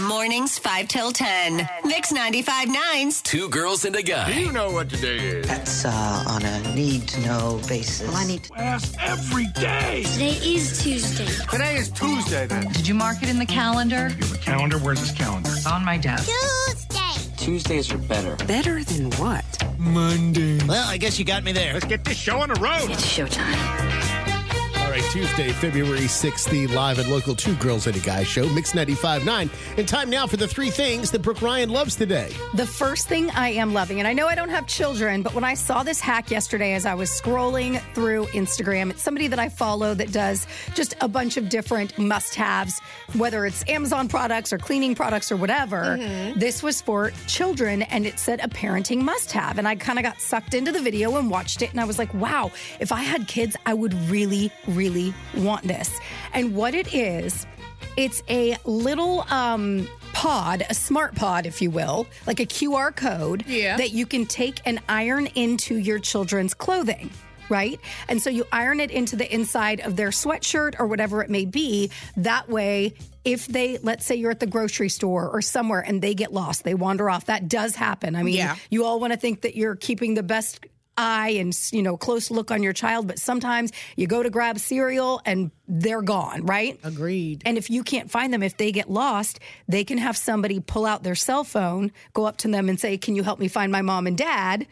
[0.00, 1.68] Mornings 5 till 10.
[1.84, 4.32] Mix 95.9's Two girls and a guy.
[4.32, 5.46] Do you know what today is.
[5.46, 8.08] That's uh, on a need to know basis.
[8.08, 8.54] Well, I need to.
[8.58, 10.02] Ask every day.
[10.12, 11.26] Today is Tuesday.
[11.48, 12.72] Today is Tuesday then.
[12.72, 14.08] Did you mark it in the calendar?
[14.08, 14.78] You have a calendar?
[14.78, 15.50] Where's this calendar?
[15.70, 16.28] On my desk.
[16.28, 17.36] Tuesday.
[17.36, 18.34] Tuesdays are better.
[18.46, 19.44] Better than what?
[19.78, 20.58] Monday.
[20.66, 21.72] Well, I guess you got me there.
[21.72, 22.90] Let's get this show on the road.
[22.90, 24.13] It's showtime.
[24.94, 28.48] All right, Tuesday, February 6th, the live and local Two Girls and a Guy show,
[28.50, 29.50] Mix 95.9.
[29.76, 32.30] And time now for the three things that Brooke Ryan loves today.
[32.54, 35.42] The first thing I am loving, and I know I don't have children, but when
[35.42, 39.48] I saw this hack yesterday as I was scrolling through Instagram, it's somebody that I
[39.48, 42.78] follow that does just a bunch of different must haves,
[43.14, 45.96] whether it's Amazon products or cleaning products or whatever.
[45.98, 46.38] Mm-hmm.
[46.38, 49.58] This was for children and it said a parenting must have.
[49.58, 51.72] And I kind of got sucked into the video and watched it.
[51.72, 54.83] And I was like, wow, if I had kids, I would really, really
[55.36, 55.90] want this.
[56.32, 57.46] And what it is,
[57.96, 63.44] it's a little um, pod, a smart pod, if you will, like a QR code
[63.46, 63.76] Yeah.
[63.76, 67.10] that you can take and iron into your children's clothing.
[67.50, 67.78] Right.
[68.08, 71.44] And so you iron it into the inside of their sweatshirt or whatever it may
[71.44, 71.90] be.
[72.16, 76.14] That way, if they, let's say you're at the grocery store or somewhere and they
[76.14, 78.16] get lost, they wander off, that does happen.
[78.16, 78.56] I mean, Yeah.
[78.70, 80.64] you all want to think that you're keeping the best
[80.96, 84.58] eye and you know close look on your child but sometimes you go to grab
[84.58, 87.42] cereal and they're gone right Agreed.
[87.44, 90.86] and if you can't find them, if they get lost, they can have somebody pull
[90.86, 93.72] out their cell phone, go up to them and say, Can you help me find
[93.72, 94.66] my mom and dad?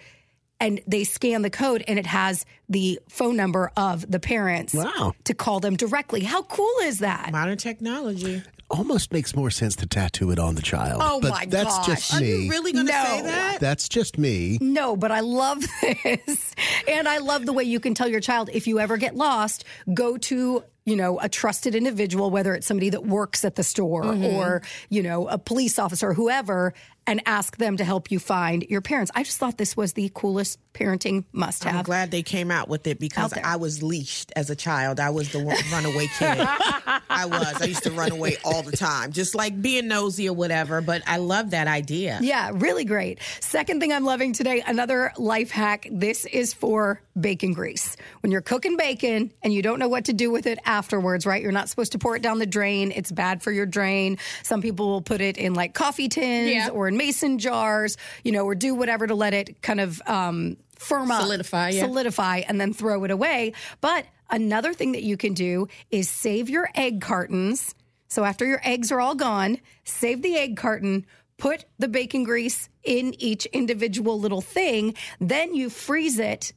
[0.60, 5.14] And they scan the code and it has the phone number of the parents Wow.
[5.24, 6.20] to call them directly.
[6.20, 7.32] How cool is that?
[7.32, 8.42] Modern technology.
[8.72, 11.02] Almost makes more sense to tattoo it on the child.
[11.04, 11.86] Oh, but my that's gosh.
[11.86, 12.44] just Are me.
[12.44, 13.04] you really going to No.
[13.04, 13.60] say that?
[13.60, 14.56] That's just me.
[14.62, 16.54] No, but I love this.
[16.88, 19.64] And I love the way you can tell your child if you ever get lost,
[19.92, 24.04] go to, you know, a trusted individual, whether it's somebody that works at the store
[24.04, 24.24] mm-hmm.
[24.24, 26.74] or, you know, a police officer, whoever,
[27.06, 29.10] and ask them to help you find your parents.
[29.14, 31.76] I just thought this was the coolest parenting must have.
[31.76, 35.00] I'm glad they came out with it because I was leashed as a child.
[35.00, 35.40] I was the
[35.72, 36.38] runaway kid.
[37.10, 37.60] I was.
[37.60, 40.80] I used to run away all the time, just like being nosy or whatever.
[40.80, 42.18] But I love that idea.
[42.22, 43.18] Yeah, really great.
[43.40, 45.88] Second thing I'm loving today, another life hack.
[45.90, 47.96] This is for bacon grease.
[48.20, 51.42] When you're cooking bacon and you don't know what to do with it afterwards, right?
[51.42, 52.90] You're not supposed to pour it down the drain.
[52.90, 54.16] It's bad for your drain.
[54.42, 56.68] Some people will put it in like coffee tins Yeah.
[56.70, 60.56] or in mason jars, you know, or do whatever to let it kind of um,
[60.76, 61.84] firm up, Solidify, yeah.
[61.84, 63.52] solidify, and then throw it away.
[63.82, 67.74] But another thing that you can do is save your egg cartons.
[68.08, 71.04] So after your eggs are all gone, save the egg carton,
[71.38, 76.52] put the bacon grease in each individual little thing, then you freeze it.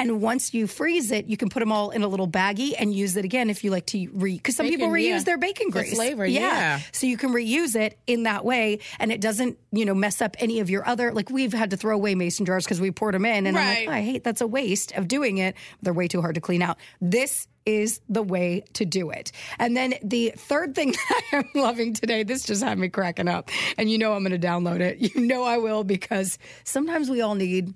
[0.00, 2.94] And once you freeze it, you can put them all in a little baggie and
[2.94, 4.34] use it again if you like to re.
[4.34, 5.18] Because some people reuse yeah.
[5.24, 6.80] their bacon grease flavor, yeah.
[6.90, 10.36] So you can reuse it in that way, and it doesn't, you know, mess up
[10.38, 11.12] any of your other.
[11.12, 13.76] Like we've had to throw away mason jars because we poured them in, and I'm
[13.76, 15.54] like, oh, I hate that's a waste of doing it.
[15.82, 16.78] They're way too hard to clean out.
[17.02, 19.32] This is the way to do it.
[19.58, 23.28] And then the third thing that I am loving today, this just had me cracking
[23.28, 23.50] up.
[23.76, 25.14] And you know I'm going to download it.
[25.14, 27.74] You know I will because sometimes we all need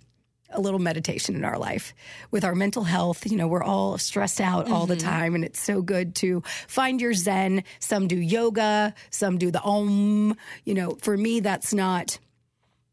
[0.55, 1.95] a little meditation in our life
[2.31, 3.31] with our mental health.
[3.31, 5.09] You know, we're all stressed out all the mm-hmm.
[5.09, 7.65] time, and it's so good to find your zen.
[7.81, 10.37] Some do yoga, some do the om.
[10.65, 12.19] You know, for me, that's not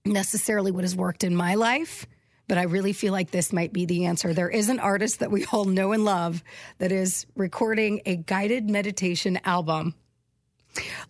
[0.06, 2.06] necessarily what has worked in my life,
[2.48, 4.34] but I really feel like this might be the answer.
[4.34, 6.44] There is an artist that we all know and love
[6.80, 9.96] that is recording a guided meditation album.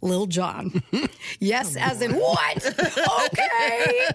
[0.02, 0.82] Lil Jon.
[1.40, 2.66] Yes, as in what?
[3.32, 4.08] Okay.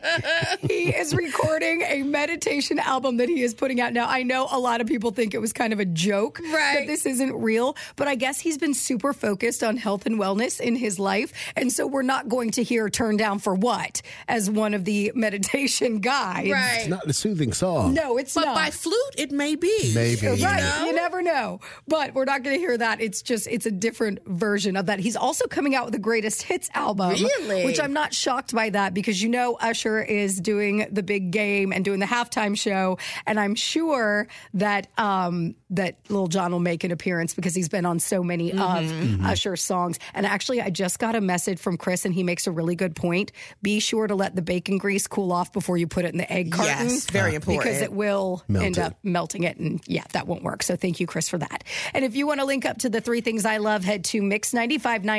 [0.62, 4.06] he is recording a meditation album that he is putting out now.
[4.08, 7.06] I know a lot of people think it was kind of a joke that this
[7.06, 10.98] isn't real, but I guess he's been super focused on health and wellness in his
[10.98, 11.32] life.
[11.56, 15.10] And so we're not going to hear Turn Down for What as one of the
[15.14, 16.50] meditation guides.
[16.50, 16.78] Right.
[16.80, 17.94] It's not a soothing song.
[17.94, 18.54] No, it's But not.
[18.56, 19.92] by flute, it may be.
[19.94, 20.26] Maybe.
[20.28, 20.84] Right.
[20.86, 21.60] You never know.
[21.88, 23.00] But we're not going to hear that.
[23.00, 25.00] It's just, it's a different version of that.
[25.00, 27.10] He's also coming out with a greatest hits album.
[27.10, 27.64] Really?
[27.64, 31.72] Which I'm not shocked by that because you know Usher is doing the big game
[31.72, 32.98] and doing the halftime show.
[33.26, 37.84] And I'm sure that, um, that Lil Jon will make an appearance because he's been
[37.86, 39.14] on so many of mm-hmm.
[39.14, 39.26] Mm-hmm.
[39.26, 39.98] Usher's songs.
[40.14, 42.94] And actually, I just got a message from Chris and he makes a really good
[42.94, 43.32] point.
[43.62, 46.32] Be sure to let the bacon grease cool off before you put it in the
[46.32, 46.88] egg carton.
[46.88, 47.36] Yes, very ah.
[47.36, 47.64] important.
[47.64, 48.82] Because it will Melt end it.
[48.82, 49.56] up melting it.
[49.58, 50.62] And yeah, that won't work.
[50.62, 51.64] So thank you, Chris, for that.
[51.92, 54.22] And if you want to link up to the three things I love, head to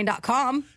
[0.08, 0.64] mix959.com.